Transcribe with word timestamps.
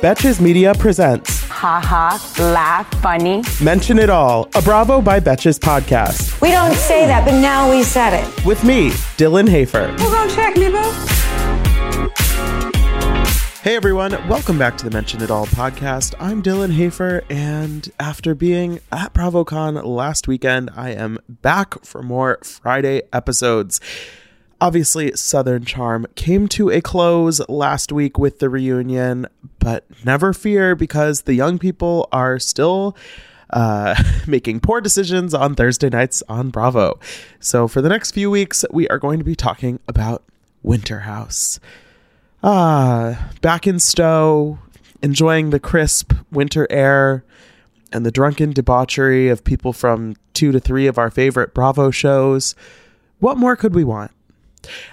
Betches 0.00 0.40
Media 0.40 0.74
presents 0.74 1.42
Ha 1.48 1.80
ha, 1.80 2.42
laugh, 2.52 2.86
funny. 3.00 3.42
Mention 3.62 3.98
It 3.98 4.10
All, 4.10 4.48
a 4.54 4.60
Bravo 4.60 5.00
by 5.00 5.18
Betches 5.18 5.58
podcast. 5.58 6.38
We 6.42 6.50
don't 6.50 6.74
say 6.74 7.06
that, 7.06 7.24
but 7.24 7.40
now 7.40 7.70
we 7.70 7.82
said 7.82 8.12
it. 8.12 8.44
With 8.44 8.62
me, 8.64 8.90
Dylan 9.16 9.48
Hafer. 9.48 9.94
We're 9.98 10.12
gonna 10.12 10.30
check 10.30 10.56
me, 10.56 10.68
boo. 10.68 10.92
Hey 13.62 13.76
everyone, 13.76 14.10
welcome 14.28 14.58
back 14.58 14.76
to 14.76 14.84
the 14.84 14.90
Mention 14.90 15.22
It 15.22 15.30
All 15.30 15.46
podcast. 15.46 16.14
I'm 16.20 16.42
Dylan 16.42 16.72
Hafer, 16.72 17.24
and 17.30 17.90
after 17.98 18.34
being 18.34 18.80
at 18.92 19.14
BravoCon 19.14 19.82
last 19.86 20.28
weekend, 20.28 20.68
I 20.76 20.90
am 20.90 21.18
back 21.28 21.82
for 21.82 22.02
more 22.02 22.38
Friday 22.42 23.00
episodes. 23.10 23.80
Obviously, 24.64 25.12
Southern 25.14 25.66
Charm 25.66 26.06
came 26.14 26.48
to 26.48 26.70
a 26.70 26.80
close 26.80 27.46
last 27.50 27.92
week 27.92 28.18
with 28.18 28.38
the 28.38 28.48
reunion, 28.48 29.26
but 29.58 29.84
never 30.06 30.32
fear 30.32 30.74
because 30.74 31.22
the 31.22 31.34
young 31.34 31.58
people 31.58 32.08
are 32.12 32.38
still 32.38 32.96
uh, 33.50 33.94
making 34.26 34.60
poor 34.60 34.80
decisions 34.80 35.34
on 35.34 35.54
Thursday 35.54 35.90
nights 35.90 36.22
on 36.30 36.48
Bravo. 36.48 36.98
So, 37.40 37.68
for 37.68 37.82
the 37.82 37.90
next 37.90 38.12
few 38.12 38.30
weeks, 38.30 38.64
we 38.70 38.88
are 38.88 38.98
going 38.98 39.18
to 39.18 39.24
be 39.24 39.36
talking 39.36 39.80
about 39.86 40.24
Winter 40.62 41.00
House. 41.00 41.60
Ah, 42.42 43.32
back 43.42 43.66
in 43.66 43.78
Stowe, 43.78 44.58
enjoying 45.02 45.50
the 45.50 45.60
crisp 45.60 46.14
winter 46.32 46.66
air 46.70 47.22
and 47.92 48.06
the 48.06 48.10
drunken 48.10 48.54
debauchery 48.54 49.28
of 49.28 49.44
people 49.44 49.74
from 49.74 50.16
two 50.32 50.52
to 50.52 50.58
three 50.58 50.86
of 50.86 50.96
our 50.96 51.10
favorite 51.10 51.52
Bravo 51.52 51.90
shows. 51.90 52.54
What 53.18 53.36
more 53.36 53.56
could 53.56 53.74
we 53.74 53.84
want? 53.84 54.10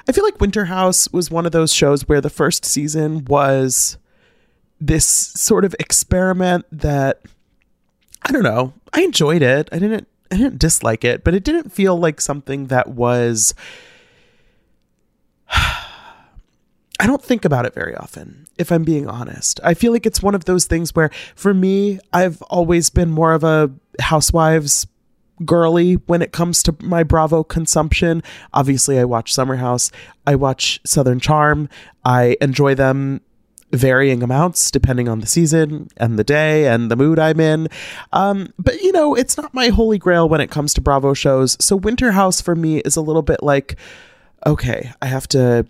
I 0.07 0.11
feel 0.11 0.23
like 0.23 0.39
Winter 0.41 0.65
House 0.65 1.11
was 1.11 1.31
one 1.31 1.45
of 1.45 1.51
those 1.51 1.73
shows 1.73 2.07
where 2.07 2.21
the 2.21 2.29
first 2.29 2.65
season 2.65 3.25
was 3.25 3.97
this 4.79 5.05
sort 5.05 5.63
of 5.63 5.75
experiment 5.79 6.65
that 6.71 7.21
I 8.23 8.31
don't 8.31 8.43
know. 8.43 8.73
I 8.93 9.01
enjoyed 9.01 9.41
it. 9.41 9.69
I 9.71 9.79
didn't 9.79 10.07
I 10.31 10.37
didn't 10.37 10.59
dislike 10.59 11.03
it, 11.03 11.23
but 11.23 11.33
it 11.33 11.43
didn't 11.43 11.71
feel 11.71 11.97
like 11.97 12.21
something 12.21 12.67
that 12.67 12.89
was 12.89 13.53
I 17.01 17.07
don't 17.07 17.23
think 17.23 17.45
about 17.45 17.65
it 17.65 17.73
very 17.73 17.95
often, 17.95 18.47
if 18.57 18.71
I'm 18.71 18.83
being 18.83 19.07
honest. 19.07 19.59
I 19.63 19.73
feel 19.73 19.91
like 19.91 20.05
it's 20.05 20.21
one 20.21 20.35
of 20.35 20.45
those 20.45 20.65
things 20.65 20.93
where, 20.95 21.09
for 21.35 21.51
me, 21.51 21.99
I've 22.13 22.41
always 22.43 22.91
been 22.91 23.09
more 23.09 23.33
of 23.33 23.43
a 23.43 23.71
housewives 23.99 24.85
girly 25.45 25.93
when 25.93 26.21
it 26.21 26.31
comes 26.31 26.63
to 26.63 26.75
my 26.81 27.03
Bravo 27.03 27.43
consumption. 27.43 28.23
Obviously, 28.53 28.99
I 28.99 29.05
watch 29.05 29.33
Summer 29.33 29.57
House, 29.57 29.91
I 30.25 30.35
watch 30.35 30.79
Southern 30.85 31.19
Charm, 31.19 31.69
I 32.03 32.37
enjoy 32.41 32.75
them 32.75 33.21
varying 33.73 34.21
amounts 34.21 34.69
depending 34.69 35.07
on 35.07 35.21
the 35.21 35.27
season 35.27 35.87
and 35.95 36.19
the 36.19 36.25
day 36.25 36.67
and 36.67 36.91
the 36.91 36.95
mood 36.97 37.17
I'm 37.17 37.39
in. 37.39 37.69
Um, 38.11 38.53
but 38.59 38.81
you 38.81 38.91
know, 38.91 39.15
it's 39.15 39.37
not 39.37 39.53
my 39.53 39.69
holy 39.69 39.97
grail 39.97 40.27
when 40.27 40.41
it 40.41 40.51
comes 40.51 40.73
to 40.73 40.81
Bravo 40.81 41.13
shows. 41.13 41.55
So 41.61 41.77
Winter 41.77 42.11
House 42.11 42.41
for 42.41 42.55
me 42.55 42.79
is 42.79 42.97
a 42.97 43.01
little 43.01 43.21
bit 43.21 43.41
like, 43.41 43.77
okay, 44.45 44.91
I 45.01 45.05
have 45.05 45.27
to 45.29 45.65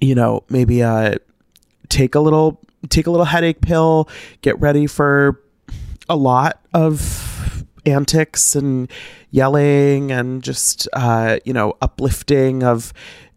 you 0.00 0.14
know, 0.14 0.44
maybe 0.48 0.82
uh 0.82 1.14
take 1.88 2.14
a 2.14 2.20
little 2.20 2.60
take 2.88 3.06
a 3.06 3.10
little 3.10 3.26
headache 3.26 3.60
pill, 3.60 4.08
get 4.42 4.58
ready 4.60 4.86
for 4.86 5.40
a 6.08 6.16
lot 6.16 6.60
of 6.72 7.35
antics 7.86 8.54
and 8.56 8.90
yelling 9.30 10.12
and 10.12 10.42
just 10.42 10.88
uh, 10.92 11.38
you 11.44 11.52
know, 11.52 11.74
uplifting 11.80 12.62
of 12.62 12.92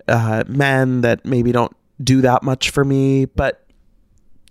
uh 0.08 0.44
men 0.48 1.02
that 1.02 1.24
maybe 1.24 1.52
don't 1.52 1.76
do 2.04 2.22
that 2.22 2.44
much 2.44 2.70
for 2.70 2.84
me, 2.84 3.26
but 3.26 3.66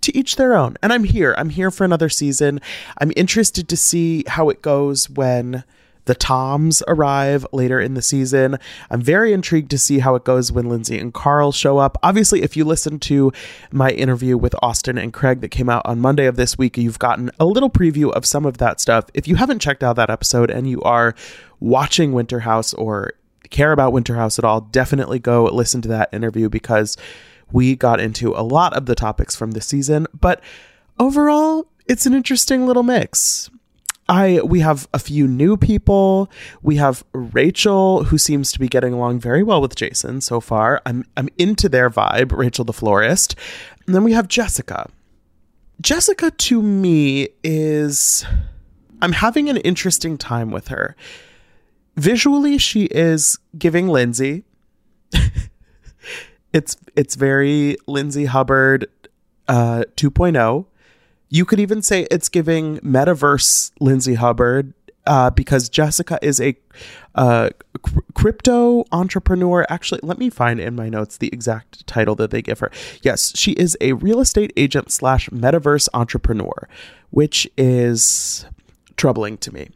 to 0.01 0.15
each 0.17 0.35
their 0.37 0.55
own. 0.55 0.77
And 0.81 0.93
I'm 0.93 1.03
here. 1.03 1.35
I'm 1.37 1.49
here 1.49 1.71
for 1.71 1.83
another 1.83 2.09
season. 2.09 2.61
I'm 2.99 3.11
interested 3.15 3.67
to 3.69 3.77
see 3.77 4.23
how 4.27 4.49
it 4.49 4.61
goes 4.61 5.09
when 5.09 5.63
the 6.09 6.15
Toms 6.15 6.81
arrive 6.87 7.45
later 7.51 7.79
in 7.79 7.93
the 7.93 8.01
season. 8.01 8.57
I'm 8.89 8.99
very 8.99 9.31
intrigued 9.31 9.69
to 9.69 9.77
see 9.77 9.99
how 9.99 10.15
it 10.15 10.23
goes 10.23 10.51
when 10.51 10.67
Lindsay 10.67 10.97
and 10.97 11.13
Carl 11.13 11.51
show 11.51 11.77
up. 11.77 11.99
Obviously, 12.01 12.41
if 12.41 12.57
you 12.57 12.65
listen 12.65 12.97
to 13.01 13.31
my 13.71 13.91
interview 13.91 14.35
with 14.35 14.55
Austin 14.63 14.97
and 14.97 15.13
Craig 15.13 15.41
that 15.41 15.49
came 15.49 15.69
out 15.69 15.83
on 15.85 15.99
Monday 15.99 16.25
of 16.25 16.35
this 16.35 16.57
week, 16.57 16.79
you've 16.79 16.97
gotten 16.97 17.29
a 17.39 17.45
little 17.45 17.69
preview 17.69 18.11
of 18.11 18.25
some 18.25 18.43
of 18.47 18.57
that 18.57 18.81
stuff. 18.81 19.05
If 19.13 19.27
you 19.27 19.35
haven't 19.35 19.59
checked 19.59 19.83
out 19.83 19.97
that 19.97 20.09
episode 20.09 20.49
and 20.49 20.67
you 20.67 20.81
are 20.81 21.13
watching 21.59 22.11
Winter 22.11 22.39
House 22.39 22.73
or 22.73 23.13
care 23.51 23.71
about 23.71 23.93
Winter 23.93 24.15
House 24.15 24.39
at 24.39 24.45
all, 24.45 24.61
definitely 24.61 25.19
go 25.19 25.43
listen 25.43 25.79
to 25.83 25.89
that 25.89 26.11
interview 26.11 26.49
because 26.49 26.97
we 27.51 27.75
got 27.75 27.99
into 27.99 28.33
a 28.33 28.41
lot 28.41 28.73
of 28.73 28.87
the 28.87 28.95
topics 28.95 29.35
from 29.35 29.51
the 29.51 29.61
season. 29.61 30.07
But 30.19 30.41
overall, 30.97 31.67
it's 31.85 32.07
an 32.07 32.15
interesting 32.15 32.65
little 32.65 32.81
mix. 32.81 33.51
I 34.09 34.41
we 34.43 34.59
have 34.61 34.89
a 34.91 34.99
few 34.99 35.27
new 35.27 35.55
people. 35.55 36.29
We 36.63 36.77
have 36.77 37.03
Rachel 37.13 38.05
who 38.05 38.17
seems 38.17 38.51
to 38.51 38.59
be 38.59 38.67
getting 38.67 38.91
along 38.91 39.19
very 39.19 39.43
well 39.43 39.61
with 39.61 39.75
Jason 39.75 40.19
so 40.21 40.41
far. 40.41 40.81
I'm 40.85 41.05
I'm 41.15 41.29
into 41.37 41.69
their 41.69 41.89
vibe, 41.89 42.35
Rachel 42.35 42.65
the 42.65 42.73
florist. 42.73 43.35
And 43.85 43.95
then 43.95 44.03
we 44.03 44.13
have 44.13 44.27
Jessica. 44.27 44.89
Jessica 45.79 46.31
to 46.31 46.61
me 46.61 47.29
is 47.43 48.25
I'm 49.01 49.13
having 49.13 49.47
an 49.47 49.57
interesting 49.57 50.17
time 50.17 50.49
with 50.49 50.69
her. 50.69 50.95
Visually 51.95 52.57
she 52.57 52.85
is 52.85 53.37
giving 53.57 53.87
Lindsay. 53.87 54.43
it's 56.53 56.75
it's 56.95 57.13
very 57.13 57.77
Lindsay 57.85 58.25
Hubbard 58.25 58.87
uh 59.47 59.83
2.0 59.97 60.65
you 61.29 61.45
could 61.45 61.59
even 61.59 61.81
say 61.81 62.07
it's 62.09 62.29
giving 62.29 62.79
metaverse 62.79 63.71
Lindsay 63.79 64.15
Hubbard 64.15 64.73
uh, 65.05 65.29
because 65.29 65.69
Jessica 65.69 66.19
is 66.21 66.39
a 66.41 66.55
uh, 67.15 67.49
c- 67.87 67.97
crypto 68.13 68.85
entrepreneur. 68.91 69.65
Actually, 69.69 70.01
let 70.03 70.17
me 70.17 70.29
find 70.29 70.59
in 70.59 70.75
my 70.75 70.89
notes 70.89 71.17
the 71.17 71.29
exact 71.33 71.85
title 71.87 72.15
that 72.15 72.31
they 72.31 72.41
give 72.41 72.59
her. 72.59 72.71
Yes, 73.01 73.35
she 73.35 73.53
is 73.53 73.77
a 73.81 73.93
real 73.93 74.19
estate 74.19 74.51
agent 74.57 74.91
slash 74.91 75.29
metaverse 75.29 75.87
entrepreneur, 75.93 76.67
which 77.09 77.47
is 77.57 78.45
troubling 78.97 79.37
to 79.39 79.53
me. 79.53 79.69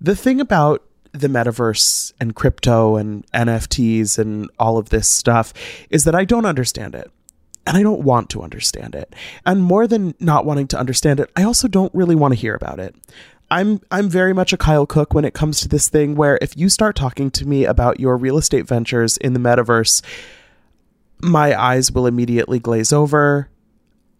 The 0.00 0.16
thing 0.16 0.40
about 0.40 0.82
the 1.12 1.28
metaverse 1.28 2.12
and 2.18 2.34
crypto 2.34 2.96
and 2.96 3.30
NFTs 3.32 4.18
and 4.18 4.50
all 4.58 4.78
of 4.78 4.88
this 4.88 5.08
stuff 5.08 5.52
is 5.90 6.04
that 6.04 6.14
I 6.14 6.24
don't 6.24 6.46
understand 6.46 6.94
it 6.94 7.10
and 7.66 7.76
I 7.76 7.82
don't 7.82 8.02
want 8.02 8.28
to 8.30 8.42
understand 8.42 8.94
it. 8.94 9.14
And 9.46 9.62
more 9.62 9.86
than 9.86 10.14
not 10.18 10.44
wanting 10.44 10.68
to 10.68 10.78
understand 10.78 11.20
it, 11.20 11.30
I 11.36 11.44
also 11.44 11.68
don't 11.68 11.94
really 11.94 12.14
want 12.14 12.32
to 12.32 12.40
hear 12.40 12.54
about 12.54 12.80
it. 12.80 12.94
I'm 13.50 13.80
I'm 13.90 14.08
very 14.08 14.32
much 14.32 14.52
a 14.52 14.56
Kyle 14.56 14.86
Cooke 14.86 15.12
when 15.12 15.26
it 15.26 15.34
comes 15.34 15.60
to 15.60 15.68
this 15.68 15.88
thing 15.88 16.14
where 16.14 16.38
if 16.40 16.56
you 16.56 16.68
start 16.70 16.96
talking 16.96 17.30
to 17.32 17.46
me 17.46 17.66
about 17.66 18.00
your 18.00 18.16
real 18.16 18.38
estate 18.38 18.66
ventures 18.66 19.18
in 19.18 19.34
the 19.34 19.40
metaverse, 19.40 20.02
my 21.20 21.58
eyes 21.60 21.92
will 21.92 22.06
immediately 22.06 22.58
glaze 22.58 22.92
over. 22.92 23.50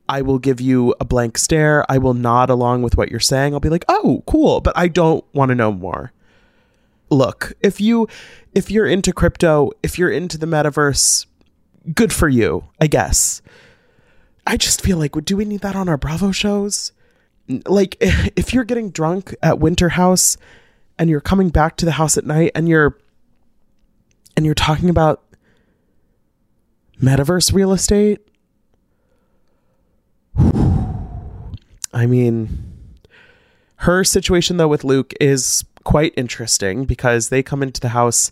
I 0.06 0.20
will 0.20 0.38
give 0.38 0.60
you 0.60 0.94
a 1.00 1.06
blank 1.06 1.38
stare. 1.38 1.90
I 1.90 1.96
will 1.96 2.12
nod 2.12 2.50
along 2.50 2.82
with 2.82 2.98
what 2.98 3.10
you're 3.10 3.20
saying. 3.20 3.54
I'll 3.54 3.60
be 3.60 3.70
like, 3.70 3.86
"Oh, 3.88 4.22
cool," 4.26 4.60
but 4.60 4.76
I 4.76 4.88
don't 4.88 5.24
want 5.32 5.48
to 5.48 5.54
know 5.54 5.72
more. 5.72 6.12
Look, 7.08 7.54
if 7.62 7.80
you 7.80 8.08
if 8.54 8.70
you're 8.70 8.86
into 8.86 9.14
crypto, 9.14 9.70
if 9.82 9.98
you're 9.98 10.10
into 10.10 10.36
the 10.36 10.46
metaverse, 10.46 11.24
good 11.94 12.12
for 12.12 12.28
you, 12.28 12.64
I 12.80 12.86
guess. 12.86 13.42
I 14.46 14.56
just 14.56 14.80
feel 14.80 14.98
like, 14.98 15.12
do 15.24 15.36
we 15.36 15.44
need 15.44 15.60
that 15.60 15.76
on 15.76 15.88
our 15.88 15.96
Bravo 15.96 16.32
shows? 16.32 16.92
Like, 17.66 17.96
if 18.00 18.52
you're 18.52 18.64
getting 18.64 18.90
drunk 18.90 19.34
at 19.42 19.58
Winter 19.58 19.90
House 19.90 20.36
and 20.98 21.08
you're 21.10 21.20
coming 21.20 21.48
back 21.48 21.76
to 21.78 21.84
the 21.84 21.92
house 21.92 22.18
at 22.18 22.26
night 22.26 22.52
and 22.54 22.68
you're 22.68 22.98
and 24.36 24.46
you're 24.46 24.54
talking 24.54 24.88
about 24.88 25.22
metaverse 27.00 27.52
real 27.52 27.72
estate, 27.72 28.20
I 31.92 32.06
mean, 32.06 32.72
her 33.76 34.04
situation 34.04 34.56
though 34.56 34.68
with 34.68 34.84
Luke 34.84 35.12
is 35.20 35.64
quite 35.84 36.14
interesting 36.16 36.84
because 36.84 37.28
they 37.28 37.42
come 37.42 37.62
into 37.62 37.80
the 37.80 37.90
house 37.90 38.30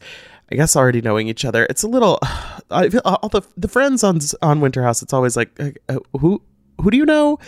I 0.51 0.57
guess 0.57 0.75
already 0.75 1.01
knowing 1.01 1.29
each 1.29 1.45
other, 1.45 1.67
it's 1.71 1.83
a 1.83 1.89
little. 1.89 2.19
I 2.71 2.89
feel 2.89 3.03
all 3.05 3.29
the 3.29 3.43
the 3.57 3.69
friends 3.69 4.05
on 4.05 4.21
on 4.43 4.61
Winter 4.61 4.83
House. 4.83 5.03
It's 5.03 5.13
always 5.13 5.37
like, 5.37 5.59
uh, 5.89 5.99
who 6.19 6.43
who 6.81 6.91
do 6.91 6.97
you 6.97 7.07
know? 7.07 7.39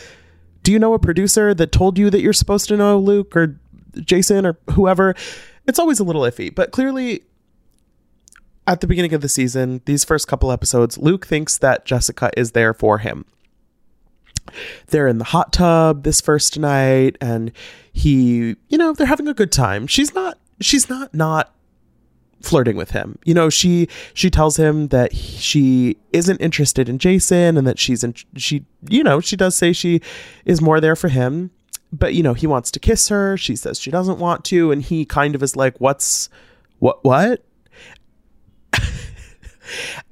Do 0.62 0.70
you 0.70 0.78
know 0.78 0.94
a 0.94 0.98
producer 0.98 1.54
that 1.54 1.72
told 1.72 1.98
you 1.98 2.10
that 2.10 2.20
you're 2.20 2.32
supposed 2.32 2.68
to 2.68 2.76
know 2.76 2.98
Luke 2.98 3.36
or 3.36 3.58
Jason 4.00 4.46
or 4.46 4.58
whoever? 4.70 5.14
It's 5.66 5.78
always 5.78 6.00
a 6.00 6.04
little 6.04 6.22
iffy, 6.22 6.54
but 6.54 6.70
clearly. 6.70 7.22
At 8.64 8.80
the 8.80 8.86
beginning 8.86 9.12
of 9.12 9.22
the 9.22 9.28
season, 9.28 9.82
these 9.86 10.04
first 10.04 10.28
couple 10.28 10.52
episodes, 10.52 10.96
Luke 10.96 11.26
thinks 11.26 11.58
that 11.58 11.84
Jessica 11.84 12.30
is 12.36 12.52
there 12.52 12.72
for 12.72 12.98
him 12.98 13.24
they're 14.88 15.08
in 15.08 15.18
the 15.18 15.24
hot 15.24 15.52
tub 15.52 16.04
this 16.04 16.20
first 16.20 16.58
night 16.58 17.16
and 17.20 17.52
he 17.92 18.56
you 18.68 18.78
know 18.78 18.92
they're 18.92 19.06
having 19.06 19.28
a 19.28 19.34
good 19.34 19.52
time 19.52 19.86
she's 19.86 20.14
not 20.14 20.38
she's 20.60 20.88
not 20.88 21.14
not 21.14 21.54
flirting 22.42 22.76
with 22.76 22.90
him. 22.90 23.18
You 23.24 23.34
know 23.34 23.50
she 23.50 23.88
she 24.14 24.30
tells 24.30 24.56
him 24.56 24.88
that 24.88 25.12
he, 25.12 25.38
she 25.38 25.96
isn't 26.12 26.40
interested 26.40 26.88
in 26.88 26.98
jason 26.98 27.56
and 27.56 27.66
that 27.66 27.78
she's 27.78 28.04
in 28.04 28.14
she 28.36 28.64
you 28.88 29.02
know 29.02 29.20
she 29.20 29.36
does 29.36 29.56
say 29.56 29.72
she 29.72 30.00
is 30.44 30.60
more 30.60 30.80
there 30.80 30.96
for 30.96 31.08
him 31.08 31.50
but 31.92 32.14
you 32.14 32.22
know 32.22 32.34
he 32.34 32.46
wants 32.46 32.70
to 32.70 32.80
kiss 32.80 33.08
her. 33.08 33.36
She 33.36 33.54
says 33.54 33.78
she 33.78 33.90
doesn't 33.90 34.18
want 34.18 34.44
to 34.46 34.72
and 34.72 34.82
he 34.82 35.04
kind 35.04 35.34
of 35.34 35.42
is 35.42 35.54
like 35.54 35.80
what's 35.80 36.28
what 36.78 37.04
what? 37.04 37.44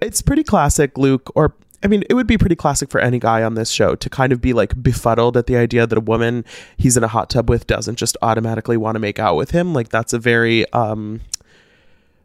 It's 0.00 0.23
pretty 0.23 0.44
classic 0.44 0.97
luke 0.97 1.31
or 1.35 1.55
I 1.83 1.87
mean, 1.87 2.05
it 2.11 2.15
would 2.15 2.26
be 2.26 2.37
pretty 2.37 2.56
classic 2.56 2.91
for 2.91 3.00
any 3.00 3.19
guy 3.19 3.43
on 3.43 3.55
this 3.55 3.71
show 3.71 3.94
to 3.94 4.11
kind 4.11 4.33
of 4.33 4.41
be 4.41 4.53
like 4.53 4.83
befuddled 4.83 5.37
at 5.37 5.47
the 5.47 5.56
idea 5.56 5.87
that 5.87 5.97
a 5.97 6.00
woman 6.00 6.44
he's 6.76 6.97
in 6.97 7.05
a 7.05 7.09
hot 7.09 7.31
tub 7.31 7.49
with 7.49 7.67
doesn't 7.67 7.97
just 7.97 8.19
automatically 8.21 8.76
want 8.76 8.97
to 8.97 9.00
make 9.00 9.19
out 9.19 9.37
with 9.37 9.53
him. 9.53 9.73
Like 9.73 9.88
that's 9.88 10.12
a 10.12 10.19
very 10.19 10.71
um 10.73 11.23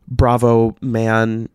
bravo 0.07 0.75
man 0.81 1.50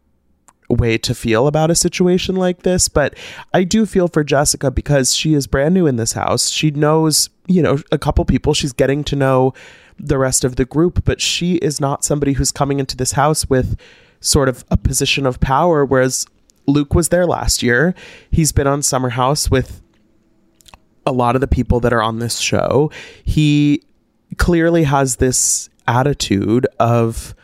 way 0.69 0.97
to 0.97 1.15
feel 1.15 1.47
about 1.47 1.71
a 1.71 1.75
situation 1.75 2.37
like 2.37 2.63
this, 2.63 2.89
but 2.89 3.15
I 3.53 3.65
do 3.65 3.87
feel 3.87 4.09
for 4.09 4.23
Jessica 4.23 4.71
because 4.71 5.15
she 5.15 5.35
is 5.35 5.47
brand 5.47 5.75
new 5.75 5.87
in 5.87 5.97
this 5.97 6.13
house. 6.13 6.49
She 6.49 6.71
knows, 6.71 7.29
you 7.47 7.63
know, 7.63 7.79
a 7.91 7.99
couple 7.99 8.25
people. 8.25 8.55
She's 8.55 8.73
getting 8.73 9.03
to 9.05 9.17
know 9.17 9.53
the 9.99 10.19
rest 10.19 10.45
of 10.45 10.57
the 10.57 10.65
group, 10.65 11.05
but 11.05 11.21
she 11.21 11.57
is 11.57 11.81
not 11.81 12.05
somebody 12.05 12.35
who's 12.35 12.53
coming 12.53 12.79
into 12.79 12.97
this 12.97 13.13
house 13.13 13.51
with 13.51 13.79
sort 14.21 14.49
of 14.49 14.65
a 14.71 14.77
position 14.77 15.27
of 15.27 15.41
power 15.41 15.85
whereas 15.85 16.27
Luke 16.67 16.95
was 16.95 17.09
there 17.09 17.27
last 17.27 17.63
year. 17.63 17.95
He's 18.31 18.53
been 18.53 18.67
on 18.67 18.83
Summer 18.83 19.11
House 19.11 19.51
with 19.51 19.83
a 21.07 21.13
lot 21.13 21.35
of 21.35 21.41
the 21.41 21.49
people 21.49 21.81
that 21.81 21.93
are 21.93 22.03
on 22.03 22.19
this 22.19 22.39
show. 22.39 22.91
He 23.25 23.83
clearly 24.37 24.85
has 24.85 25.17
this 25.17 25.69
attitude 25.89 26.67
of 26.79 27.35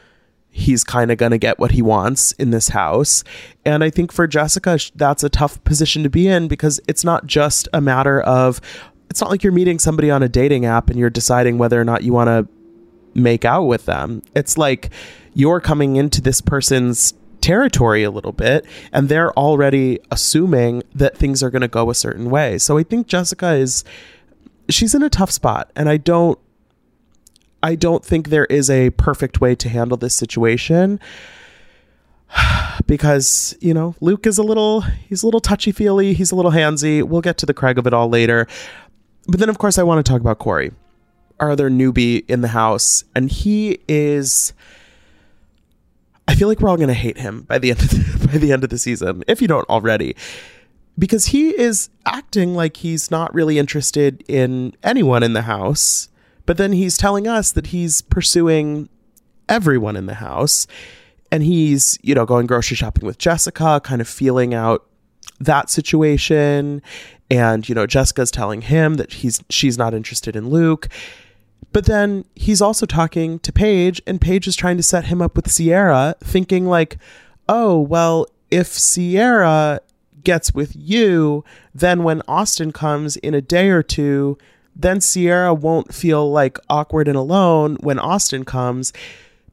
he's 0.56 0.82
kind 0.82 1.10
of 1.10 1.18
going 1.18 1.32
to 1.32 1.38
get 1.38 1.58
what 1.58 1.72
he 1.72 1.82
wants 1.82 2.32
in 2.32 2.50
this 2.50 2.70
house. 2.70 3.22
And 3.66 3.84
I 3.84 3.90
think 3.90 4.10
for 4.10 4.26
Jessica, 4.26 4.78
that's 4.94 5.22
a 5.22 5.28
tough 5.28 5.62
position 5.64 6.02
to 6.02 6.08
be 6.08 6.28
in 6.28 6.48
because 6.48 6.80
it's 6.88 7.04
not 7.04 7.26
just 7.26 7.68
a 7.74 7.80
matter 7.82 8.22
of, 8.22 8.62
it's 9.10 9.20
not 9.20 9.28
like 9.28 9.42
you're 9.42 9.52
meeting 9.52 9.78
somebody 9.78 10.10
on 10.10 10.22
a 10.22 10.30
dating 10.30 10.64
app 10.64 10.88
and 10.88 10.98
you're 10.98 11.10
deciding 11.10 11.58
whether 11.58 11.78
or 11.78 11.84
not 11.84 12.04
you 12.04 12.14
want 12.14 12.28
to 12.28 12.48
make 13.14 13.44
out 13.44 13.64
with 13.64 13.84
them. 13.84 14.22
It's 14.34 14.56
like 14.56 14.90
you're 15.34 15.60
coming 15.60 15.96
into 15.96 16.22
this 16.22 16.40
person's 16.40 17.12
territory 17.42 18.02
a 18.02 18.10
little 18.10 18.32
bit 18.32 18.64
and 18.92 19.10
they're 19.10 19.34
already 19.34 20.00
assuming 20.10 20.82
that 20.94 21.18
things 21.18 21.42
are 21.42 21.50
going 21.50 21.60
to 21.60 21.68
go 21.68 21.90
a 21.90 21.94
certain 21.94 22.30
way. 22.30 22.56
So 22.56 22.78
I 22.78 22.82
think 22.82 23.08
Jessica 23.08 23.52
is 23.52 23.84
she's 24.70 24.94
in 24.94 25.02
a 25.02 25.10
tough 25.10 25.30
spot 25.30 25.70
and 25.76 25.90
I 25.90 25.98
don't 25.98 26.38
I 27.66 27.74
don't 27.74 28.04
think 28.04 28.28
there 28.28 28.44
is 28.44 28.70
a 28.70 28.90
perfect 28.90 29.40
way 29.40 29.56
to 29.56 29.68
handle 29.68 29.96
this 29.96 30.14
situation 30.14 31.00
because, 32.86 33.56
you 33.60 33.74
know, 33.74 33.96
Luke 34.00 34.24
is 34.24 34.38
a 34.38 34.44
little 34.44 34.82
he's 34.82 35.24
a 35.24 35.26
little 35.26 35.40
touchy-feely, 35.40 36.14
he's 36.14 36.30
a 36.30 36.36
little 36.36 36.52
handsy. 36.52 37.02
We'll 37.02 37.22
get 37.22 37.38
to 37.38 37.46
the 37.46 37.52
Craig 37.52 37.76
of 37.76 37.84
it 37.88 37.92
all 37.92 38.08
later. 38.08 38.46
But 39.26 39.40
then 39.40 39.48
of 39.48 39.58
course 39.58 39.78
I 39.78 39.82
want 39.82 40.06
to 40.06 40.08
talk 40.08 40.20
about 40.20 40.38
Corey, 40.38 40.70
our 41.40 41.50
other 41.50 41.68
newbie 41.68 42.24
in 42.28 42.40
the 42.40 42.48
house, 42.48 43.02
and 43.16 43.32
he 43.32 43.80
is 43.88 44.52
I 46.28 46.36
feel 46.36 46.46
like 46.46 46.60
we're 46.60 46.68
all 46.68 46.76
going 46.76 46.86
to 46.86 46.94
hate 46.94 47.18
him 47.18 47.42
by 47.42 47.58
the 47.58 47.70
end 47.70 47.80
of 47.80 47.90
the, 47.90 48.28
by 48.32 48.38
the 48.38 48.52
end 48.52 48.62
of 48.62 48.70
the 48.70 48.78
season 48.78 49.24
if 49.26 49.42
you 49.42 49.48
don't 49.48 49.68
already 49.68 50.14
because 50.96 51.26
he 51.26 51.48
is 51.48 51.90
acting 52.04 52.54
like 52.54 52.76
he's 52.76 53.10
not 53.10 53.34
really 53.34 53.58
interested 53.58 54.22
in 54.28 54.72
anyone 54.84 55.24
in 55.24 55.32
the 55.32 55.42
house 55.42 56.10
but 56.46 56.56
then 56.56 56.72
he's 56.72 56.96
telling 56.96 57.26
us 57.26 57.52
that 57.52 57.68
he's 57.68 58.00
pursuing 58.00 58.88
everyone 59.48 59.96
in 59.96 60.06
the 60.06 60.14
house 60.14 60.66
and 61.30 61.42
he's 61.42 61.98
you 62.02 62.14
know 62.14 62.24
going 62.24 62.46
grocery 62.46 62.76
shopping 62.76 63.04
with 63.04 63.18
Jessica 63.18 63.80
kind 63.82 64.00
of 64.00 64.08
feeling 64.08 64.54
out 64.54 64.86
that 65.40 65.70
situation. 65.70 66.82
And 67.30 67.68
you 67.68 67.74
know 67.74 67.86
Jessica's 67.86 68.30
telling 68.30 68.62
him 68.62 68.94
that 68.94 69.12
he's 69.12 69.42
she's 69.50 69.76
not 69.76 69.94
interested 69.94 70.36
in 70.36 70.48
Luke. 70.48 70.88
But 71.72 71.84
then 71.86 72.24
he's 72.34 72.62
also 72.62 72.86
talking 72.86 73.38
to 73.40 73.52
Paige, 73.52 74.00
and 74.06 74.20
Paige 74.20 74.46
is 74.46 74.56
trying 74.56 74.78
to 74.78 74.82
set 74.82 75.06
him 75.06 75.20
up 75.20 75.36
with 75.36 75.54
Ciara, 75.54 76.14
thinking 76.20 76.66
like, 76.66 76.96
oh, 77.48 77.78
well, 77.78 78.26
if 78.50 78.78
Ciara 78.78 79.80
gets 80.24 80.54
with 80.54 80.72
you, 80.74 81.44
then 81.74 82.02
when 82.02 82.22
Austin 82.26 82.72
comes 82.72 83.16
in 83.18 83.34
a 83.34 83.42
day 83.42 83.68
or 83.68 83.82
two, 83.82 84.38
then 84.78 85.00
Ciara 85.00 85.54
won't 85.54 85.94
feel 85.94 86.30
like 86.30 86.58
awkward 86.68 87.08
and 87.08 87.16
alone 87.16 87.76
when 87.80 87.98
Austin 87.98 88.44
comes. 88.44 88.92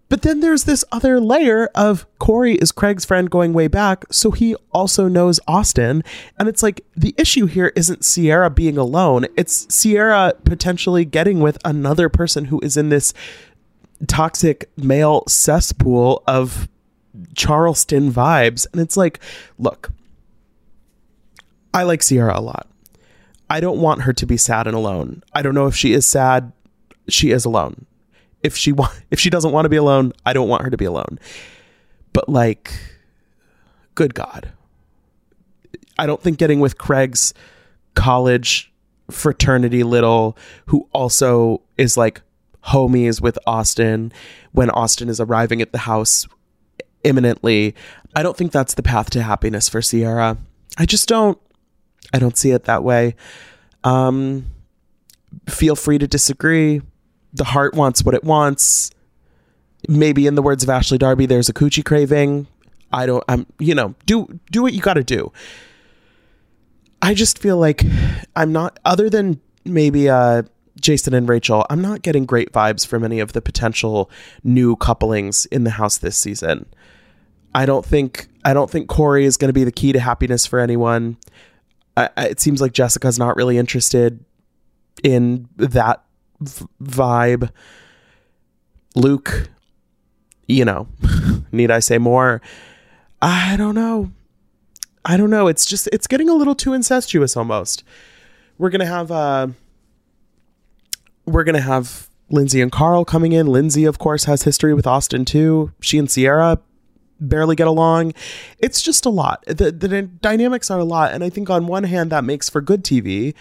But 0.10 0.22
then 0.22 0.42
there's 0.42 0.66
this 0.66 0.86
other 0.92 1.20
layer 1.20 1.70
of 1.74 2.06
Corey 2.20 2.54
is 2.56 2.72
Craig's 2.72 3.04
friend 3.06 3.32
going 3.32 3.52
way 3.54 3.68
back, 3.68 4.06
so 4.12 4.30
he 4.30 4.56
also 4.72 5.08
knows 5.08 5.40
Austin. 5.48 6.04
And 6.38 6.48
it's 6.48 6.62
like 6.62 6.86
the 6.96 7.16
issue 7.18 7.48
here 7.48 7.72
isn't 7.76 8.04
Ciara 8.04 8.52
being 8.52 8.78
alone, 8.78 9.26
it's 9.36 9.66
Ciara 9.82 10.34
potentially 10.44 11.06
getting 11.06 11.40
with 11.40 11.58
another 11.66 12.10
person 12.10 12.46
who 12.46 12.60
is 12.62 12.78
in 12.78 12.90
this 12.90 13.14
toxic 14.06 14.70
male 14.78 15.24
cesspool 15.28 16.22
of 16.28 16.68
Charleston 17.34 18.12
vibes. 18.12 18.68
And 18.72 18.82
it's 18.82 18.98
like, 18.98 19.20
look, 19.58 19.92
I 21.74 21.84
like 21.84 22.02
Ciara 22.02 22.38
a 22.38 22.42
lot. 22.42 22.68
I 23.50 23.60
don't 23.60 23.80
want 23.80 24.04
her 24.04 24.14
to 24.14 24.26
be 24.26 24.38
sad 24.38 24.68
and 24.68 24.76
alone. 24.76 25.24
I 25.34 25.42
don't 25.42 25.56
know 25.56 25.68
if 25.68 25.76
she 25.76 25.94
is 25.94 26.06
sad. 26.08 26.52
She 27.10 27.32
is 27.32 27.46
alone 27.46 27.86
if 28.44 28.58
she 28.58 28.72
wa- 28.74 28.92
if 29.10 29.20
she 29.20 29.30
doesn't 29.30 29.52
want 29.52 29.66
to 29.66 29.70
be 29.70 29.78
alone, 29.78 30.14
I 30.26 30.34
don't 30.34 30.50
want 30.50 30.64
her 30.64 30.70
to 30.70 30.78
be 30.78 30.86
alone. 30.86 31.18
But 32.12 32.30
like 32.30 32.72
good 33.96 34.14
god. 34.14 34.52
I 35.98 36.06
don't 36.06 36.22
think 36.22 36.38
getting 36.38 36.60
with 36.60 36.78
Craig's 36.78 37.34
college 37.96 38.72
fraternity 39.10 39.84
little 39.84 40.38
who 40.68 40.88
also 40.92 41.62
is 41.78 41.98
like 41.98 42.22
homies 42.66 43.22
with 43.22 43.38
Austin 43.46 44.12
when 44.52 44.70
Austin 44.72 45.10
is 45.10 45.20
arriving 45.20 45.62
at 45.62 45.72
the 45.72 45.80
house 45.80 46.28
imminently. 47.04 47.76
I 48.16 48.24
don't 48.24 48.36
think 48.38 48.52
that's 48.52 48.74
the 48.74 48.84
path 48.84 49.10
to 49.12 49.22
happiness 49.22 49.70
for 49.70 49.82
Ciara. 49.82 50.38
I 50.78 50.86
just 50.86 51.08
don't 51.08 51.38
I 52.14 52.20
don't 52.20 52.38
see 52.38 52.52
it 52.52 52.66
that 52.66 52.84
way. 52.84 53.16
Um 53.84 54.46
feel 55.50 55.76
free 55.76 55.98
to 55.98 56.08
disagree 56.08 56.82
the 57.34 57.44
heart 57.44 57.74
wants 57.74 58.04
what 58.04 58.14
it 58.14 58.24
wants. 58.24 58.92
Maybe 59.90 60.28
in 60.28 60.36
the 60.36 60.42
words 60.42 60.64
of 60.64 60.70
Ashley 60.70 60.98
Darby, 60.98 61.26
there's 61.26 61.50
a 61.50 61.54
coochie 61.54 61.84
craving. 61.84 62.48
I 62.92 63.06
don't 63.06 63.24
I'm 63.28 63.46
you 63.60 63.76
know, 63.76 63.96
do 64.06 64.40
do 64.52 64.62
what 64.62 64.74
you 64.74 64.82
gotta 64.82 65.04
do. 65.04 65.32
I 67.02 67.14
just 67.14 67.40
feel 67.40 67.58
like 67.58 67.84
I'm 68.36 68.54
not 68.54 68.80
other 68.86 69.10
than 69.10 69.42
maybe 69.66 70.10
uh 70.10 70.44
Jason 70.80 71.14
and 71.14 71.28
Rachel, 71.30 71.66
I'm 71.70 71.82
not 71.82 72.02
getting 72.02 72.26
great 72.26 72.52
vibes 72.52 72.86
from 72.86 73.04
any 73.04 73.20
of 73.20 73.34
the 73.34 73.42
potential 73.42 74.10
new 74.44 74.76
couplings 74.76 75.46
in 75.48 75.64
the 75.64 75.72
house 75.72 75.98
this 75.98 76.18
season. 76.18 76.66
I 77.56 77.66
don't 77.66 77.86
think 77.86 78.28
I 78.44 78.54
don't 78.54 78.70
think 78.70 78.88
Corey 78.90 79.26
is 79.26 79.38
going 79.38 79.50
to 79.50 79.54
be 79.54 79.64
the 79.64 79.72
key 79.72 79.92
to 79.94 80.00
happiness 80.00 80.46
for 80.46 80.60
anyone. 80.60 81.18
I, 81.96 82.10
it 82.18 82.40
seems 82.40 82.62
like 82.62 82.74
Jessica's 82.74 83.20
not 83.20 83.36
really 83.36 83.58
interested 83.58 84.24
in 85.04 85.48
that 85.58 86.04
v- 86.40 86.66
vibe. 86.82 87.50
Luke, 88.96 89.50
you 90.48 90.66
know, 90.66 90.88
need 91.52 91.72
I 91.72 91.80
say 91.80 91.98
more? 91.98 92.42
I 93.22 93.56
don't 93.58 93.76
know. 93.76 94.12
I 95.06 95.18
don't 95.18 95.30
know. 95.30 95.48
It's 95.48 95.66
just 95.66 95.90
it's 95.92 96.08
getting 96.08 96.30
a 96.30 96.34
little 96.34 96.56
too 96.56 96.74
incestuous 96.74 97.36
almost. 97.36 97.84
We're 98.58 98.70
gonna 98.70 98.86
have 98.86 99.12
uh 99.12 99.48
we're 101.26 101.44
gonna 101.44 101.62
have 101.62 102.10
Lindsay 102.30 102.62
and 102.62 102.72
Carl 102.72 103.06
coming 103.06 103.34
in. 103.34 103.48
Lindsay, 103.48 103.86
of 103.86 104.00
course, 104.00 104.26
has 104.26 104.44
history 104.44 104.74
with 104.74 104.88
Austin 104.88 105.26
too. 105.26 105.72
She 105.82 105.98
and 105.98 106.10
Ciara 106.10 106.60
barely 107.28 107.56
get 107.56 107.68
along. 107.68 108.14
It's 108.60 108.82
just 108.82 109.06
a 109.06 109.10
lot. 109.10 109.44
The 109.48 109.72
the 109.72 110.04
dynamics 110.04 110.70
are 110.70 110.80
a 110.80 110.86
lot, 110.86 111.14
and 111.14 111.24
I 111.24 111.30
think 111.30 111.50
on 111.50 111.68
one 111.68 111.84
hand 111.84 112.12
that 112.12 112.24
makes 112.24 112.50
for 112.50 112.62
good 112.62 112.84
TV 112.84 113.34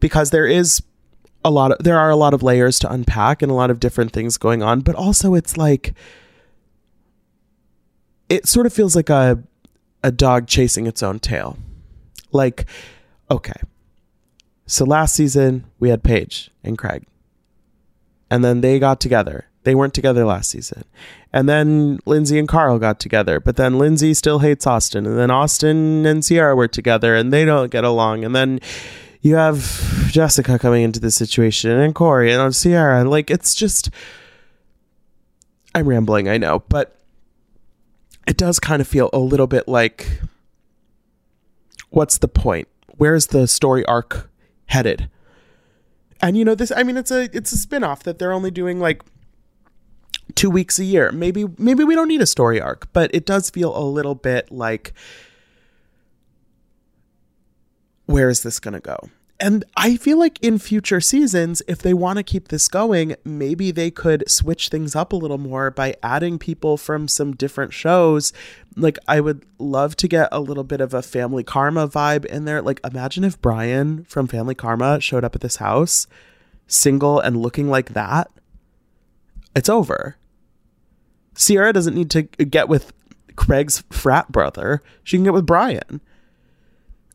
because 0.00 0.30
there 0.30 0.46
is 0.46 0.82
a 1.44 1.50
lot 1.50 1.72
of 1.72 1.78
there 1.78 1.98
are 1.98 2.10
a 2.10 2.16
lot 2.16 2.34
of 2.34 2.42
layers 2.42 2.78
to 2.80 2.92
unpack 2.92 3.42
and 3.42 3.50
a 3.50 3.54
lot 3.54 3.70
of 3.70 3.78
different 3.78 4.12
things 4.12 4.38
going 4.38 4.62
on 4.62 4.80
but 4.80 4.94
also 4.94 5.34
it's 5.34 5.58
like 5.58 5.92
it 8.30 8.48
sort 8.48 8.64
of 8.64 8.72
feels 8.72 8.96
like 8.96 9.10
a 9.10 9.42
a 10.02 10.12
dog 10.12 10.46
chasing 10.46 10.86
its 10.86 11.02
own 11.02 11.18
tail. 11.18 11.56
Like, 12.30 12.66
okay. 13.30 13.60
So 14.66 14.84
last 14.84 15.14
season 15.14 15.64
we 15.78 15.88
had 15.88 16.02
Paige 16.04 16.50
and 16.62 16.76
Craig. 16.76 17.04
And 18.30 18.44
then 18.44 18.60
they 18.60 18.78
got 18.78 19.00
together. 19.00 19.46
They 19.64 19.74
weren't 19.74 19.94
together 19.94 20.24
last 20.24 20.50
season. 20.50 20.84
And 21.32 21.48
then 21.48 21.98
Lindsay 22.06 22.38
and 22.38 22.46
Carl 22.46 22.78
got 22.78 23.00
together. 23.00 23.40
But 23.40 23.56
then 23.56 23.78
Lindsay 23.78 24.14
still 24.14 24.38
hates 24.38 24.66
Austin. 24.66 25.06
And 25.06 25.18
then 25.18 25.30
Austin 25.30 26.06
and 26.06 26.22
Ciara 26.22 26.54
were 26.54 26.68
together 26.68 27.16
and 27.16 27.32
they 27.32 27.44
don't 27.44 27.70
get 27.70 27.82
along. 27.82 28.24
And 28.24 28.36
then 28.36 28.60
you 29.24 29.36
have 29.36 30.10
Jessica 30.12 30.58
coming 30.58 30.82
into 30.82 31.00
the 31.00 31.10
situation 31.10 31.70
and 31.70 31.94
Corey 31.94 32.30
and 32.30 32.54
Ciara. 32.54 33.04
Like 33.04 33.30
it's 33.30 33.54
just 33.54 33.90
I'm 35.74 35.88
rambling, 35.88 36.28
I 36.28 36.36
know, 36.36 36.62
but 36.68 37.00
it 38.28 38.36
does 38.36 38.60
kind 38.60 38.80
of 38.80 38.86
feel 38.86 39.10
a 39.12 39.18
little 39.18 39.46
bit 39.46 39.66
like 39.66 40.20
what's 41.88 42.18
the 42.18 42.28
point? 42.28 42.68
Where's 42.98 43.28
the 43.28 43.48
story 43.48 43.84
arc 43.86 44.30
headed? 44.66 45.08
And 46.20 46.36
you 46.36 46.44
know 46.44 46.54
this 46.54 46.70
I 46.76 46.82
mean 46.82 46.98
it's 46.98 47.10
a 47.10 47.34
it's 47.34 47.50
a 47.50 47.56
spin-off 47.56 48.02
that 48.02 48.18
they're 48.18 48.32
only 48.32 48.50
doing 48.50 48.78
like 48.78 49.02
2 50.34 50.50
weeks 50.50 50.78
a 50.78 50.84
year. 50.84 51.12
Maybe 51.12 51.44
maybe 51.58 51.84
we 51.84 51.94
don't 51.94 52.08
need 52.08 52.22
a 52.22 52.26
story 52.26 52.60
arc, 52.60 52.92
but 52.92 53.14
it 53.14 53.26
does 53.26 53.50
feel 53.50 53.76
a 53.76 53.84
little 53.84 54.14
bit 54.14 54.50
like 54.50 54.92
where 58.06 58.28
is 58.28 58.42
this 58.42 58.60
going 58.60 58.74
to 58.74 58.80
go? 58.80 59.08
And 59.40 59.64
I 59.76 59.96
feel 59.96 60.18
like 60.18 60.38
in 60.42 60.58
future 60.58 61.00
seasons, 61.00 61.60
if 61.66 61.78
they 61.78 61.92
want 61.92 62.18
to 62.18 62.22
keep 62.22 62.48
this 62.48 62.68
going, 62.68 63.16
maybe 63.24 63.72
they 63.72 63.90
could 63.90 64.30
switch 64.30 64.68
things 64.68 64.94
up 64.94 65.12
a 65.12 65.16
little 65.16 65.38
more 65.38 65.70
by 65.70 65.96
adding 66.02 66.38
people 66.38 66.76
from 66.76 67.08
some 67.08 67.34
different 67.34 67.72
shows. 67.72 68.32
Like, 68.76 68.96
I 69.08 69.20
would 69.20 69.44
love 69.58 69.96
to 69.96 70.08
get 70.08 70.28
a 70.30 70.40
little 70.40 70.64
bit 70.64 70.80
of 70.80 70.94
a 70.94 71.02
Family 71.02 71.42
Karma 71.42 71.88
vibe 71.88 72.24
in 72.26 72.44
there. 72.44 72.62
Like, 72.62 72.80
imagine 72.84 73.24
if 73.24 73.40
Brian 73.40 74.04
from 74.04 74.28
Family 74.28 74.54
Karma 74.54 75.00
showed 75.00 75.24
up 75.24 75.34
at 75.34 75.40
this 75.40 75.56
house, 75.56 76.06
single 76.68 77.18
and 77.18 77.36
looking 77.36 77.68
like 77.68 77.94
that. 77.94 78.30
It's 79.54 79.68
over. 79.68 80.16
Ciara 81.36 81.72
doesn't 81.72 81.94
need 81.94 82.10
to 82.10 82.22
get 82.22 82.68
with 82.68 82.92
Craig's 83.36 83.82
frat 83.90 84.30
brother, 84.30 84.82
she 85.02 85.16
can 85.16 85.24
get 85.24 85.32
with 85.32 85.46
Brian. 85.46 86.00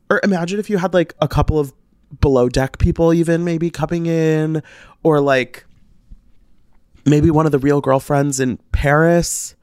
Or 0.10 0.20
imagine 0.24 0.60
if 0.60 0.70
you 0.70 0.78
had 0.78 0.94
like 0.94 1.14
a 1.22 1.28
couple 1.28 1.60
of 1.60 1.74
below 2.20 2.50
deck 2.50 2.80
people 2.80 3.14
even 3.14 3.44
maybe 3.44 3.70
coming 3.70 4.08
in 4.08 4.64
or 5.04 5.22
like 5.22 5.66
maybe 7.06 7.30
one 7.30 7.46
of 7.46 7.52
the 7.52 7.60
real 7.60 7.82
girlfriends 7.82 8.40
in 8.40 8.58
Paris 8.72 9.56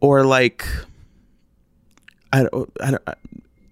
or 0.00 0.24
like 0.24 0.66
I 2.32 2.44
don't, 2.44 2.72
I 2.80 2.90
don't 2.92 3.02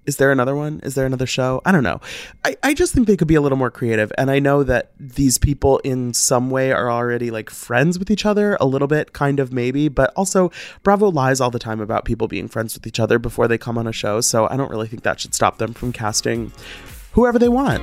is 0.09 0.17
there 0.17 0.33
another 0.33 0.57
one? 0.57 0.81
Is 0.83 0.95
there 0.95 1.05
another 1.05 1.27
show? 1.27 1.61
I 1.67 1.71
don't 1.71 1.83
know. 1.83 2.00
I, 2.43 2.57
I 2.62 2.73
just 2.73 2.95
think 2.95 3.07
they 3.07 3.17
could 3.17 3.29
be 3.29 3.35
a 3.35 3.43
little 3.43 3.59
more 3.59 3.71
creative. 3.71 4.11
And 4.17 4.31
I 4.31 4.38
know 4.38 4.62
that 4.62 4.91
these 4.99 5.37
people 5.37 5.79
in 5.81 6.15
some 6.15 6.49
way 6.49 6.73
are 6.73 6.91
already 6.91 7.31
like 7.31 7.50
friends 7.50 7.99
with 7.99 8.11
each 8.11 8.25
other, 8.25 8.57
a 8.59 8.65
little 8.65 8.88
bit, 8.88 9.12
kind 9.12 9.38
of 9.38 9.53
maybe. 9.53 9.88
But 9.88 10.11
also, 10.17 10.50
Bravo 10.83 11.11
lies 11.11 11.43
all 11.43 11.50
the 11.50 11.59
time 11.59 11.83
about 11.83 12.07
people 12.07 12.27
being 12.27 12.49
friends 12.49 12.73
with 12.73 12.87
each 12.87 12.99
other 12.99 13.19
before 13.19 13.49
they 13.49 13.59
come 13.59 13.77
on 13.77 13.87
a 13.87 13.93
show. 13.93 14.23
So 14.23 14.49
I 14.49 14.57
don't 14.57 14.71
really 14.71 14.88
think 14.88 15.03
that 15.03 15.21
should 15.21 15.35
stop 15.35 15.59
them 15.59 15.75
from 15.75 15.93
casting 15.93 16.53
whoever 17.12 17.38
they 17.38 17.50
want. 17.50 17.83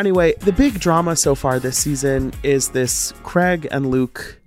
Anyway, 0.00 0.32
the 0.40 0.52
big 0.52 0.80
drama 0.80 1.14
so 1.14 1.34
far 1.34 1.58
this 1.58 1.76
season 1.76 2.32
is 2.42 2.70
this 2.70 3.12
Craig 3.22 3.68
and 3.70 3.90
Luke 3.90 4.40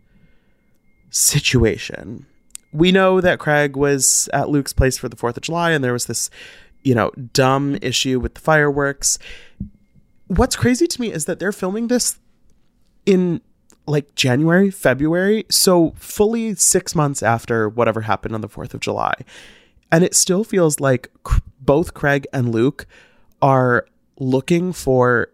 situation. 1.11 2.25
We 2.71 2.91
know 2.91 3.21
that 3.21 3.37
Craig 3.37 3.75
was 3.75 4.27
at 4.33 4.49
Luke's 4.49 4.73
place 4.73 4.97
for 4.97 5.09
the 5.09 5.15
4th 5.15 5.37
of 5.37 5.43
July 5.43 5.69
and 5.69 5.83
there 5.83 5.93
was 5.93 6.07
this, 6.07 6.31
you 6.81 6.95
know, 6.95 7.11
dumb 7.11 7.77
issue 7.83 8.19
with 8.19 8.33
the 8.33 8.41
fireworks. 8.41 9.19
What's 10.25 10.55
crazy 10.55 10.87
to 10.87 10.99
me 10.99 11.11
is 11.11 11.25
that 11.25 11.37
they're 11.37 11.51
filming 11.51 11.87
this 11.87 12.17
in 13.05 13.39
like 13.85 14.15
January, 14.15 14.71
February, 14.71 15.45
so 15.51 15.93
fully 15.97 16.55
6 16.55 16.95
months 16.95 17.21
after 17.21 17.69
whatever 17.69 18.01
happened 18.01 18.33
on 18.33 18.41
the 18.41 18.49
4th 18.49 18.73
of 18.73 18.79
July. 18.79 19.13
And 19.91 20.03
it 20.03 20.15
still 20.15 20.43
feels 20.43 20.79
like 20.79 21.11
both 21.59 21.93
Craig 21.93 22.25
and 22.33 22.51
Luke 22.51 22.87
are 23.39 23.85
looking 24.17 24.73
for 24.73 25.29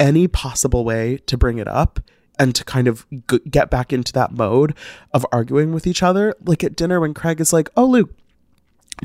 any 0.00 0.26
possible 0.26 0.84
way 0.84 1.18
to 1.26 1.38
bring 1.38 1.58
it 1.58 1.68
up 1.68 2.00
and 2.38 2.54
to 2.54 2.64
kind 2.64 2.88
of 2.88 3.06
g- 3.30 3.38
get 3.48 3.70
back 3.70 3.92
into 3.92 4.12
that 4.14 4.32
mode 4.32 4.74
of 5.12 5.24
arguing 5.30 5.72
with 5.72 5.86
each 5.86 6.02
other. 6.02 6.34
Like 6.44 6.64
at 6.64 6.74
dinner 6.74 6.98
when 6.98 7.14
Craig 7.14 7.40
is 7.40 7.52
like, 7.52 7.68
"Oh, 7.76 7.86
Luke, 7.86 8.10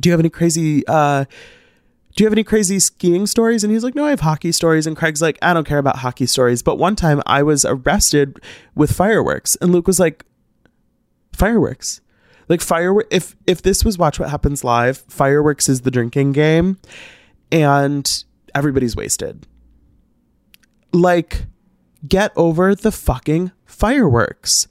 do 0.01 0.09
you 0.09 0.13
have 0.13 0.19
any 0.19 0.29
crazy 0.29 0.87
uh 0.87 1.25
do 2.15 2.23
you 2.23 2.27
have 2.27 2.33
any 2.33 2.45
crazy 2.45 2.79
skiing 2.79 3.27
stories?" 3.27 3.63
And 3.63 3.73
he's 3.73 3.83
like, 3.83 3.93
"No, 3.93 4.05
I 4.05 4.11
have 4.11 4.21
hockey 4.21 4.53
stories." 4.53 4.87
And 4.87 4.95
Craig's 4.95 5.21
like, 5.21 5.37
"I 5.41 5.53
don't 5.53 5.67
care 5.67 5.79
about 5.79 5.97
hockey 5.97 6.25
stories, 6.25 6.63
but 6.63 6.77
one 6.77 6.95
time 6.95 7.21
I 7.25 7.43
was 7.43 7.65
arrested 7.65 8.39
with 8.73 8.91
fireworks." 8.93 9.57
And 9.57 9.73
Luke 9.73 9.85
was 9.85 9.99
like, 9.99 10.25
"Fireworks?" 11.33 11.99
Like 12.47 12.61
firework 12.61 13.07
if 13.11 13.35
if 13.45 13.61
this 13.61 13.83
was 13.83 13.97
Watch 13.97 14.19
What 14.19 14.29
Happens 14.29 14.63
Live, 14.63 14.99
fireworks 15.09 15.67
is 15.67 15.81
the 15.81 15.91
drinking 15.91 16.31
game 16.31 16.77
and 17.51 18.23
everybody's 18.53 18.95
wasted. 18.95 19.45
Like 20.95 21.45
get 22.07 22.31
over 22.35 22.73
the 22.75 22.91
fucking 22.91 23.51
fireworks. 23.65 24.67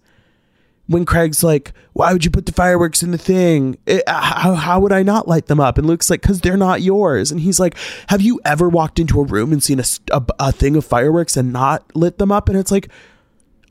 When 0.86 1.06
Craig's 1.06 1.42
like, 1.42 1.72
"Why 1.94 2.12
would 2.12 2.24
you 2.24 2.30
put 2.30 2.46
the 2.46 2.52
fireworks 2.52 3.02
in 3.02 3.10
the 3.10 3.18
thing? 3.18 3.78
It, 3.86 4.02
how 4.06 4.54
how 4.54 4.80
would 4.80 4.92
I 4.92 5.02
not 5.02 5.28
light 5.28 5.46
them 5.46 5.60
up?" 5.60 5.78
And 5.78 5.86
Luke's 5.86 6.10
like, 6.10 6.22
"Cause 6.22 6.40
they're 6.40 6.56
not 6.56 6.82
yours." 6.82 7.30
And 7.30 7.40
he's 7.40 7.58
like, 7.58 7.76
"Have 8.08 8.20
you 8.20 8.40
ever 8.44 8.68
walked 8.68 8.98
into 8.98 9.20
a 9.20 9.24
room 9.24 9.52
and 9.52 9.62
seen 9.62 9.80
a 9.80 10.22
a 10.38 10.52
thing 10.52 10.76
of 10.76 10.84
fireworks 10.84 11.36
and 11.36 11.52
not 11.52 11.94
lit 11.96 12.18
them 12.18 12.30
up?" 12.30 12.48
And 12.48 12.58
it's 12.58 12.70
like, 12.70 12.88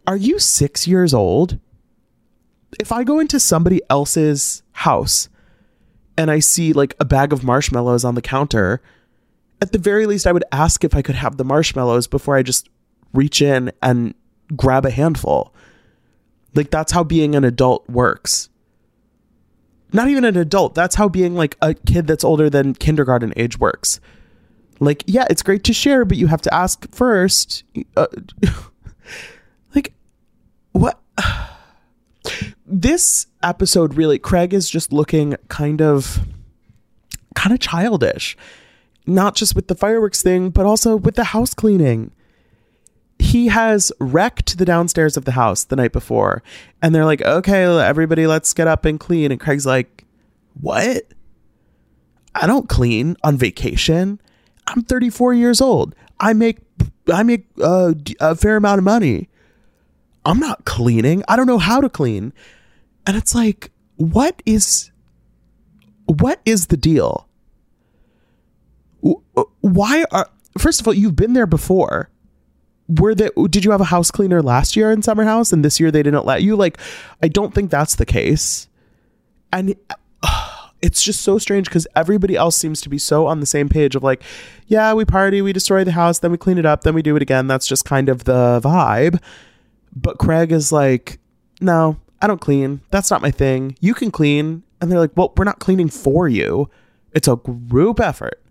"Are 0.07 0.17
you 0.17 0.39
six 0.39 0.87
years 0.87 1.13
old?" 1.13 1.59
if 2.79 2.91
I 2.91 3.03
go 3.03 3.19
into 3.19 3.39
somebody 3.39 3.81
else's 3.89 4.63
house 4.71 5.29
and 6.17 6.29
I 6.31 6.39
see 6.39 6.73
like 6.73 6.95
a 6.99 7.05
bag 7.05 7.33
of 7.33 7.43
marshmallows 7.43 8.05
on 8.05 8.15
the 8.15 8.21
counter, 8.21 8.81
at 9.61 9.71
the 9.71 9.77
very 9.77 10.05
least, 10.05 10.27
I 10.27 10.31
would 10.31 10.43
ask 10.51 10.83
if 10.83 10.95
I 10.95 11.01
could 11.01 11.15
have 11.15 11.37
the 11.37 11.45
marshmallows 11.45 12.07
before 12.07 12.35
I 12.35 12.43
just 12.43 12.69
reach 13.13 13.41
in 13.41 13.71
and 13.81 14.13
grab 14.55 14.85
a 14.85 14.91
handful. 14.91 15.53
Like, 16.55 16.69
that's 16.69 16.91
how 16.91 17.03
being 17.03 17.35
an 17.35 17.43
adult 17.43 17.87
works. 17.89 18.49
not 19.91 20.07
even 20.07 20.25
an 20.25 20.37
adult. 20.37 20.73
That's 20.75 20.95
how 20.95 21.07
being 21.07 21.35
like 21.35 21.55
a 21.61 21.73
kid 21.73 22.07
that's 22.07 22.23
older 22.23 22.49
than 22.49 22.73
kindergarten 22.73 23.31
age 23.37 23.59
works. 23.59 23.99
Like, 24.79 25.03
yeah, 25.05 25.25
it's 25.29 25.43
great 25.43 25.63
to 25.65 25.73
share, 25.73 26.03
but 26.03 26.17
you 26.17 26.27
have 26.27 26.41
to 26.41 26.53
ask 26.53 26.93
first. 26.93 27.63
Uh, 27.95 28.07
like, 29.75 29.93
what? 30.71 30.99
this 32.65 33.27
episode 33.43 33.93
really, 33.93 34.17
Craig 34.19 34.53
is 34.53 34.69
just 34.69 34.91
looking 34.91 35.35
kind 35.47 35.81
of, 35.81 36.19
kind 37.35 37.53
of 37.53 37.59
childish. 37.59 38.35
Not 39.05 39.35
just 39.35 39.55
with 39.55 39.67
the 39.67 39.75
fireworks 39.75 40.21
thing, 40.21 40.49
but 40.49 40.65
also 40.65 40.95
with 40.95 41.15
the 41.15 41.25
house 41.25 41.53
cleaning 41.53 42.11
he 43.23 43.47
has 43.47 43.91
wrecked 43.99 44.57
the 44.57 44.65
downstairs 44.65 45.17
of 45.17 45.25
the 45.25 45.31
house 45.31 45.63
the 45.63 45.75
night 45.75 45.93
before. 45.93 46.43
And 46.81 46.93
they're 46.93 47.05
like, 47.05 47.21
okay, 47.21 47.63
everybody, 47.63 48.27
let's 48.27 48.53
get 48.53 48.67
up 48.67 48.85
and 48.85 48.99
clean. 48.99 49.31
And 49.31 49.39
Craig's 49.39 49.65
like, 49.65 50.03
what? 50.59 51.03
I 52.35 52.47
don't 52.47 52.67
clean 52.67 53.15
on 53.23 53.37
vacation. 53.37 54.19
I'm 54.67 54.83
34 54.83 55.33
years 55.33 55.61
old. 55.61 55.95
I 56.19 56.33
make 56.33 56.59
I 57.11 57.23
make 57.23 57.45
uh, 57.61 57.93
a 58.19 58.35
fair 58.35 58.55
amount 58.55 58.79
of 58.79 58.83
money. 58.83 59.29
I'm 60.25 60.39
not 60.39 60.65
cleaning. 60.65 61.23
I 61.27 61.35
don't 61.35 61.47
know 61.47 61.57
how 61.57 61.81
to 61.81 61.89
clean. 61.89 62.33
And 63.05 63.17
it's 63.17 63.35
like, 63.35 63.71
what 63.97 64.41
is 64.45 64.91
what 66.05 66.39
is 66.45 66.67
the 66.67 66.77
deal? 66.77 67.27
Why 69.61 70.05
are 70.11 70.27
first 70.57 70.81
of 70.81 70.87
all, 70.87 70.93
you've 70.93 71.15
been 71.15 71.33
there 71.33 71.47
before. 71.47 72.09
Were 72.87 73.15
that 73.15 73.33
did 73.49 73.63
you 73.63 73.71
have 73.71 73.81
a 73.81 73.85
house 73.85 74.11
cleaner 74.11 74.41
last 74.41 74.75
year 74.75 74.91
in 74.91 75.01
summer 75.01 75.23
house 75.23 75.53
and 75.53 75.63
this 75.63 75.79
year 75.79 75.89
they 75.89 76.03
didn't 76.03 76.25
let 76.25 76.43
you? 76.43 76.55
Like 76.55 76.77
i 77.21 77.27
don't 77.27 77.53
think 77.53 77.71
that's 77.71 77.95
the 77.95 78.05
case. 78.05 78.67
And 79.51 79.75
uh, 80.23 80.69
it's 80.81 81.01
just 81.01 81.21
so 81.21 81.37
strange 81.37 81.67
because 81.67 81.87
everybody 81.95 82.35
else 82.35 82.57
seems 82.57 82.81
to 82.81 82.89
be 82.89 82.97
so 82.97 83.25
on 83.25 83.39
the 83.39 83.45
same 83.45 83.69
page 83.69 83.95
of 83.95 84.03
like 84.03 84.21
yeah 84.67 84.93
we 84.93 85.05
party 85.05 85.41
we 85.41 85.53
destroy 85.53 85.85
the 85.85 85.93
house 85.93 86.19
then 86.19 86.31
we 86.31 86.37
clean 86.37 86.57
it 86.57 86.65
up 86.65 86.83
then 86.83 86.93
we 86.93 87.01
do 87.01 87.15
it 87.15 87.21
again. 87.21 87.47
That's 87.47 87.67
just 87.67 87.85
kind 87.85 88.09
of 88.09 88.25
the 88.25 88.59
vibe. 88.61 89.21
But 89.95 90.17
craig 90.17 90.51
is 90.51 90.71
like 90.71 91.19
no 91.61 91.97
i 92.21 92.27
don't 92.27 92.41
clean. 92.41 92.81
That's 92.91 93.09
not 93.09 93.21
my 93.21 93.31
thing. 93.31 93.77
You 93.79 93.93
can 93.93 94.11
clean. 94.11 94.63
And 94.81 94.91
they're 94.91 94.99
like 94.99 95.15
well 95.15 95.33
we're 95.37 95.45
not 95.45 95.59
cleaning 95.59 95.89
for 95.89 96.27
you. 96.27 96.69
It's 97.13 97.29
a 97.29 97.37
group 97.37 98.01
effort 98.01 98.42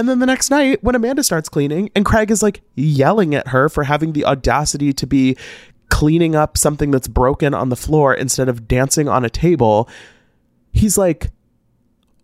and 0.00 0.08
then 0.08 0.18
the 0.18 0.24
next 0.24 0.50
night, 0.50 0.82
when 0.82 0.94
Amanda 0.94 1.22
starts 1.22 1.50
cleaning, 1.50 1.90
and 1.94 2.06
Craig 2.06 2.30
is 2.30 2.42
like 2.42 2.62
yelling 2.74 3.34
at 3.34 3.48
her 3.48 3.68
for 3.68 3.84
having 3.84 4.14
the 4.14 4.24
audacity 4.24 4.94
to 4.94 5.06
be 5.06 5.36
cleaning 5.90 6.34
up 6.34 6.56
something 6.56 6.90
that's 6.90 7.06
broken 7.06 7.52
on 7.52 7.68
the 7.68 7.76
floor 7.76 8.14
instead 8.14 8.48
of 8.48 8.66
dancing 8.66 9.10
on 9.10 9.26
a 9.26 9.28
table, 9.28 9.90
he's 10.72 10.96
like, 10.96 11.30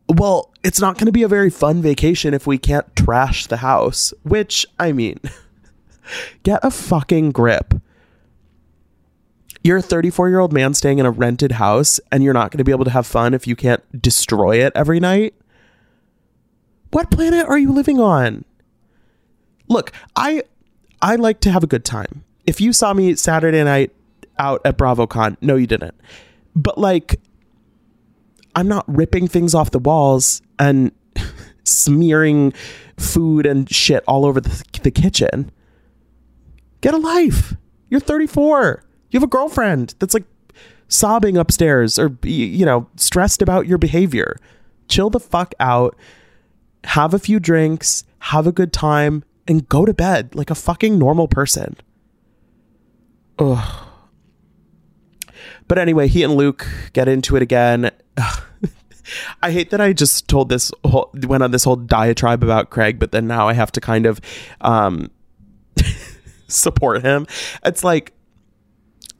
Well, 0.09 0.55
it's 0.65 0.81
not 0.81 0.97
going 0.97 1.05
to 1.05 1.13
be 1.13 1.23
a 1.23 1.29
very 1.29 1.51
fun 1.51 1.83
vacation 1.83 2.33
if 2.33 2.47
we 2.47 2.57
can't 2.57 2.97
trash 2.97 3.47
the 3.47 3.59
house. 3.59 4.15
Which, 4.23 4.65
I 4.79 4.93
mean, 4.93 5.21
get 6.43 6.61
a 6.63 6.71
fucking 6.71 7.33
grip. 7.33 7.75
You're 9.63 9.79
a 9.79 9.83
34 9.83 10.31
year 10.31 10.39
old 10.39 10.55
man 10.55 10.73
staying 10.73 10.99
in 10.99 11.05
a 11.05 11.11
rented 11.11 11.53
house, 11.53 12.01
and 12.11 12.25
you're 12.25 12.33
not 12.33 12.53
going 12.53 12.59
to 12.59 12.65
be 12.65 12.73
able 12.73 12.87
to 12.87 12.91
have 12.91 13.07
fun 13.07 13.35
if 13.35 13.47
you 13.47 13.55
can't 13.55 13.83
destroy 14.01 14.65
it 14.65 14.73
every 14.75 14.99
night. 14.99 15.35
What 16.91 17.11
planet 17.11 17.47
are 17.47 17.59
you 17.59 17.73
living 17.73 18.01
on? 18.01 18.45
Look, 19.69 19.93
I 20.15 20.43
I 21.03 21.17
like 21.17 21.41
to 21.41 21.51
have 21.51 21.63
a 21.63 21.67
good 21.67 21.85
time. 21.85 22.25
If 22.47 22.61
you 22.61 22.73
saw 22.73 22.95
me 22.95 23.15
Saturday 23.17 23.63
night 23.65 23.93
out 24.39 24.61
at 24.65 24.79
BravoCon, 24.79 25.37
no 25.41 25.57
you 25.57 25.67
didn't. 25.67 25.95
But 26.55 26.79
like 26.79 27.21
I'm 28.55 28.69
not 28.69 28.85
ripping 28.89 29.29
things 29.29 29.55
off 29.55 29.71
the 29.71 29.79
walls 29.79 30.41
and 30.59 30.91
smearing 31.65 32.53
food 32.97 33.45
and 33.45 33.71
shit 33.71 34.03
all 34.09 34.25
over 34.25 34.41
the, 34.41 34.65
the 34.83 34.91
kitchen. 34.91 35.51
Get 36.81 36.95
a 36.95 36.99
life. 36.99 37.55
You're 37.91 38.01
34. 38.01 38.83
You 39.11 39.19
have 39.19 39.25
a 39.25 39.31
girlfriend 39.31 39.95
that's 39.99 40.15
like 40.15 40.25
sobbing 40.89 41.37
upstairs 41.37 41.99
or 41.99 42.17
you 42.23 42.65
know, 42.65 42.89
stressed 42.97 43.43
about 43.43 43.67
your 43.67 43.79
behavior. 43.79 44.37
Chill 44.89 45.11
the 45.11 45.21
fuck 45.21 45.53
out 45.61 45.97
have 46.87 47.13
a 47.13 47.19
few 47.19 47.41
drinks, 47.41 48.05
have 48.19 48.47
a 48.47 48.53
good 48.53 48.73
time, 48.73 49.25
and 49.49 49.69
go 49.69 49.85
to 49.85 49.93
bed 49.93 50.35
like 50.35 50.51
a 50.51 50.55
fucking 50.55 50.99
normal 50.99 51.29
person. 51.29 51.77
Ugh. 53.39 53.87
But 55.69 55.79
anyway, 55.79 56.09
he 56.09 56.23
and 56.23 56.35
Luke 56.35 56.67
get 56.93 57.09
into 57.09 57.37
it 57.37 57.43
again. 57.43 57.91
I 59.43 59.51
hate 59.51 59.71
that 59.71 59.81
I 59.81 59.93
just 59.93 60.29
told 60.29 60.49
this 60.49 60.73
whole, 60.85 61.11
went 61.15 61.43
on 61.43 61.51
this 61.51 61.65
whole 61.65 61.77
diatribe 61.77 62.43
about 62.43 62.71
Craig, 62.71 62.99
but 62.99 63.13
then 63.13 63.27
now 63.27 63.49
I 63.49 63.53
have 63.53 63.73
to 63.73 63.81
kind 63.81 64.07
of 64.07 64.21
um, 64.61 65.11
support 66.49 67.03
him. 67.03 67.27
It's 67.65 67.85
like, 67.85 68.13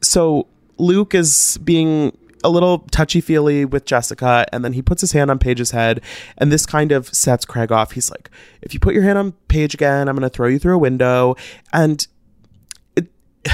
so 0.01 0.47
Luke 0.77 1.13
is 1.13 1.57
being 1.63 2.17
a 2.43 2.49
little 2.49 2.79
touchy 2.91 3.21
feely 3.21 3.65
with 3.65 3.85
Jessica, 3.85 4.45
and 4.51 4.63
then 4.63 4.73
he 4.73 4.81
puts 4.81 5.01
his 5.01 5.11
hand 5.11 5.31
on 5.31 5.39
Paige's 5.39 5.71
head, 5.71 6.01
and 6.37 6.51
this 6.51 6.65
kind 6.65 6.91
of 6.91 7.07
sets 7.13 7.45
Craig 7.45 7.71
off. 7.71 7.91
He's 7.91 8.09
like, 8.09 8.29
"If 8.61 8.73
you 8.73 8.79
put 8.79 8.93
your 8.93 9.03
hand 9.03 9.17
on 9.17 9.31
Paige 9.47 9.73
again, 9.73 10.07
I'm 10.07 10.15
going 10.15 10.29
to 10.29 10.29
throw 10.29 10.47
you 10.47 10.59
through 10.59 10.75
a 10.75 10.79
window," 10.79 11.35
and 11.73 12.07
it. 12.95 13.07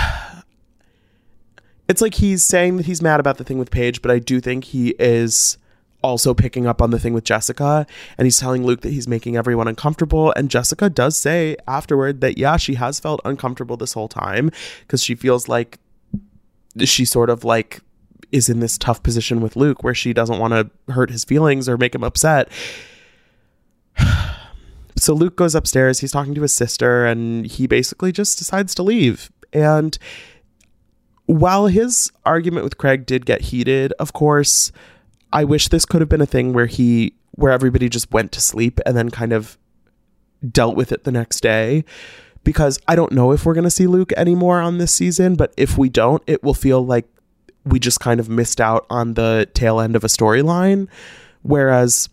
It's 1.89 2.01
like 2.01 2.13
he's 2.15 2.45
saying 2.45 2.77
that 2.77 2.85
he's 2.85 3.01
mad 3.01 3.19
about 3.19 3.37
the 3.37 3.43
thing 3.43 3.59
with 3.59 3.69
Paige, 3.69 4.01
but 4.01 4.09
I 4.09 4.17
do 4.17 4.39
think 4.39 4.63
he 4.63 4.95
is 4.97 5.57
also 6.01 6.33
picking 6.33 6.67
up 6.67 6.81
on 6.81 6.91
the 6.91 6.99
thing 6.99 7.13
with 7.13 7.23
Jessica 7.23 7.87
and 8.17 8.25
he's 8.25 8.37
telling 8.37 8.65
Luke 8.65 8.81
that 8.81 8.91
he's 8.91 9.07
making 9.07 9.37
everyone 9.37 9.67
uncomfortable 9.67 10.33
and 10.35 10.49
Jessica 10.49 10.89
does 10.89 11.17
say 11.17 11.55
afterward 11.67 12.21
that 12.21 12.37
yeah 12.37 12.57
she 12.57 12.75
has 12.75 12.99
felt 12.99 13.21
uncomfortable 13.23 13.77
this 13.77 13.93
whole 13.93 14.09
time 14.09 14.51
because 14.81 15.03
she 15.03 15.15
feels 15.15 15.47
like 15.47 15.79
she 16.79 17.05
sort 17.05 17.29
of 17.29 17.43
like 17.43 17.81
is 18.33 18.49
in 18.49 18.59
this 18.59 18.77
tough 18.77 19.01
position 19.03 19.39
with 19.39 19.55
Luke 19.55 19.83
where 19.83 19.93
she 19.93 20.11
doesn't 20.11 20.39
want 20.39 20.53
to 20.53 20.91
hurt 20.91 21.11
his 21.11 21.23
feelings 21.23 21.69
or 21.69 21.77
make 21.77 21.93
him 21.95 22.03
upset. 22.03 22.49
so 24.97 25.13
Luke 25.13 25.37
goes 25.37 25.55
upstairs, 25.55 25.99
he's 25.99 26.11
talking 26.11 26.33
to 26.33 26.41
his 26.41 26.53
sister, 26.53 27.05
and 27.05 27.45
he 27.45 27.67
basically 27.67 28.11
just 28.11 28.39
decides 28.39 28.73
to 28.75 28.83
leave. 28.83 29.31
And 29.53 29.97
while 31.27 31.67
his 31.67 32.11
argument 32.25 32.63
with 32.63 32.79
Craig 32.79 33.05
did 33.05 33.25
get 33.25 33.41
heated, 33.41 33.93
of 33.99 34.11
course, 34.11 34.71
I 35.31 35.43
wish 35.43 35.69
this 35.69 35.85
could 35.85 36.01
have 36.01 36.09
been 36.09 36.21
a 36.21 36.25
thing 36.25 36.53
where 36.53 36.65
he 36.65 37.13
where 37.35 37.51
everybody 37.51 37.89
just 37.89 38.11
went 38.11 38.31
to 38.31 38.41
sleep 38.41 38.79
and 38.85 38.95
then 38.95 39.09
kind 39.09 39.33
of 39.33 39.57
dealt 40.51 40.75
with 40.75 40.91
it 40.91 41.03
the 41.03 41.11
next 41.11 41.41
day 41.41 41.83
because 42.43 42.79
I 42.87 42.95
don't 42.95 43.11
know 43.11 43.31
if 43.31 43.45
we're 43.45 43.53
going 43.53 43.63
to 43.63 43.71
see 43.71 43.87
Luke 43.87 44.11
anymore 44.13 44.59
on 44.59 44.77
this 44.77 44.93
season, 44.93 45.35
but 45.35 45.53
if 45.57 45.77
we 45.77 45.89
don't, 45.89 46.21
it 46.27 46.43
will 46.43 46.53
feel 46.53 46.85
like 46.85 47.07
we 47.65 47.79
just 47.79 47.99
kind 47.99 48.19
of 48.19 48.29
missed 48.29 48.59
out 48.59 48.85
on 48.89 49.13
the 49.13 49.49
tail 49.53 49.79
end 49.79 49.95
of 49.95 50.03
a 50.03 50.07
storyline. 50.07 50.87
Whereas 51.41 52.09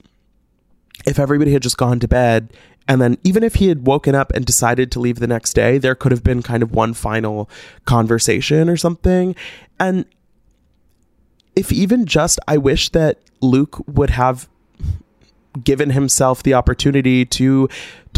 if 1.06 1.18
everybody 1.18 1.52
had 1.52 1.62
just 1.62 1.76
gone 1.76 2.00
to 2.00 2.08
bed 2.08 2.52
and 2.88 3.00
then 3.00 3.18
even 3.22 3.44
if 3.44 3.56
he 3.56 3.68
had 3.68 3.86
woken 3.86 4.14
up 4.14 4.32
and 4.32 4.44
decided 4.44 4.90
to 4.92 5.00
leave 5.00 5.20
the 5.20 5.26
next 5.26 5.52
day, 5.52 5.78
there 5.78 5.94
could 5.94 6.12
have 6.12 6.24
been 6.24 6.42
kind 6.42 6.62
of 6.62 6.72
one 6.72 6.92
final 6.92 7.48
conversation 7.84 8.68
or 8.68 8.76
something. 8.76 9.36
And 9.78 10.06
if 11.54 11.70
even 11.70 12.04
just, 12.04 12.40
I 12.48 12.56
wish 12.56 12.88
that 12.88 13.18
Luke 13.40 13.82
would 13.86 14.10
have 14.10 14.48
given 15.62 15.90
himself 15.90 16.42
the 16.42 16.54
opportunity 16.54 17.24
to 17.26 17.68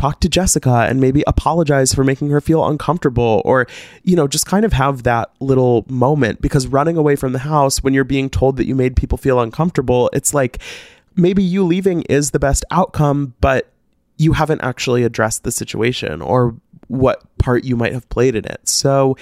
talk 0.02 0.18
to 0.18 0.28
Jessica 0.28 0.86
and 0.88 1.00
maybe 1.00 1.22
apologize 1.28 1.94
for 1.94 2.02
making 2.02 2.28
her 2.30 2.40
feel 2.40 2.66
uncomfortable 2.66 3.40
or, 3.44 3.68
you 4.02 4.16
know, 4.16 4.26
just 4.26 4.46
kind 4.46 4.64
of 4.64 4.72
have 4.72 5.04
that 5.04 5.30
little 5.38 5.84
moment 5.88 6.42
because 6.42 6.66
running 6.66 6.96
away 6.96 7.14
from 7.14 7.32
the 7.32 7.38
house 7.38 7.84
when 7.84 7.94
you're 7.94 8.02
being 8.02 8.28
told 8.28 8.56
that 8.56 8.66
you 8.66 8.74
made 8.74 8.96
people 8.96 9.16
feel 9.16 9.38
uncomfortable, 9.38 10.10
it's 10.12 10.34
like 10.34 10.58
maybe 11.14 11.40
you 11.40 11.64
leaving 11.64 12.02
is 12.02 12.32
the 12.32 12.40
best 12.40 12.64
outcome, 12.72 13.34
but 13.40 13.70
you 14.18 14.32
haven't 14.32 14.60
actually 14.62 15.04
addressed 15.04 15.44
the 15.44 15.52
situation 15.52 16.20
or 16.20 16.56
what 16.88 17.22
part 17.38 17.62
you 17.62 17.76
might 17.76 17.92
have 17.92 18.08
played 18.08 18.34
in 18.34 18.44
it. 18.44 18.60
So 18.68 19.16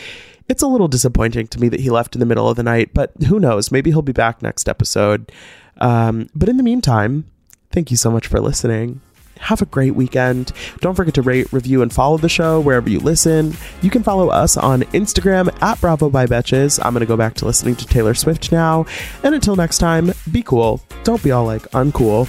it's 0.49 0.63
a 0.63 0.67
little 0.67 0.89
disappointing 0.89 1.49
to 1.49 1.61
me 1.61 1.69
that 1.69 1.81
he 1.81 1.91
left 1.91 2.17
in 2.17 2.21
the 2.21 2.27
middle 2.27 2.49
of 2.49 2.57
the 2.57 2.63
night, 2.63 2.95
but 2.95 3.13
who 3.29 3.39
knows? 3.39 3.71
Maybe 3.71 3.91
he'll 3.91 4.01
be 4.01 4.13
back 4.13 4.41
next 4.41 4.67
episode. 4.67 5.31
Um, 5.77 6.31
but 6.35 6.49
in 6.49 6.57
the 6.57 6.63
meantime, 6.63 7.27
thank 7.71 7.91
you 7.91 7.99
so 7.99 8.11
much 8.11 8.27
for 8.27 8.41
listening. 8.41 9.03
Have 9.41 9.63
a 9.63 9.67
great 9.67 9.95
weekend. 9.95 10.53
Don't 10.81 10.95
forget 10.95 11.15
to 11.15 11.23
rate, 11.23 11.53
review, 11.53 11.83
and 11.83 11.93
follow 11.93 12.19
the 12.19 12.29
show 12.29 12.61
wherever 12.61 12.89
you 12.89 13.01
listen. 13.01 13.55
You 13.83 13.91
can 13.91 14.03
follow 14.03 14.29
us 14.29 14.57
on 14.57 14.83
Instagram 14.83 15.51
at 15.63 15.81
Bravo 15.81 16.09
by 16.11 16.27
Betches. 16.27 16.79
I'm 16.85 16.93
going 16.93 17.01
to 17.01 17.07
go 17.07 17.17
back 17.17 17.35
to 17.35 17.47
listening 17.47 17.77
to 17.77 17.87
Taylor 17.87 18.15
Swift 18.15 18.53
now. 18.53 18.87
And 19.25 19.35
until 19.35 19.57
next 19.57 19.79
time, 19.79 20.13
be 20.31 20.43
cool. 20.43 20.81
Don't 21.05 21.23
be 21.23 21.33
all 21.33 21.47
like 21.47 21.63
uncool. 21.73 22.29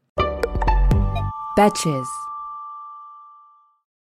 Betches. 1.61 2.25